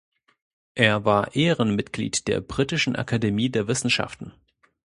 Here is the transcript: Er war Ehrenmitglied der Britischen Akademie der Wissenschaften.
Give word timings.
Er 0.73 1.05
war 1.05 1.35
Ehrenmitglied 1.35 2.27
der 2.27 2.41
Britischen 2.41 2.95
Akademie 2.95 3.51
der 3.51 3.67
Wissenschaften. 3.67 4.33